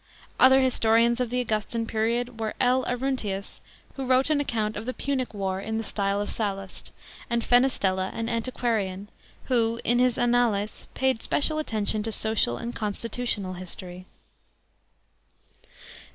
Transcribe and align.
Other 0.39 0.61
historians 0.61 1.19
of 1.19 1.29
the 1.29 1.39
Augustan 1.41 1.85
period 1.85 2.39
were 2.39 2.55
L. 2.59 2.83
ARRUNTIUS, 2.87 3.61
who 3.97 4.07
wrote 4.07 4.31
an 4.31 4.39
account 4.41 4.75
of 4.75 4.87
the 4.87 4.95
Ptmic 4.95 5.31
war 5.31 5.59
in 5.59 5.77
the 5.77 5.83
style 5.83 6.19
of 6.19 6.31
Sallust, 6.31 6.91
and 7.29 7.43
KENKSTELLA, 7.43 8.09
an 8.11 8.27
antiquarian, 8.27 9.09
who, 9.43 9.79
in 9.83 9.99
his 9.99 10.17
Annales, 10.17 10.87
paid 10.95 11.21
special 11.21 11.59
attention 11.59 12.01
to 12.01 12.11
social 12.11 12.57
and 12.57 12.75
constitu 12.75 13.25
tional 13.25 13.59
history. 13.59 14.07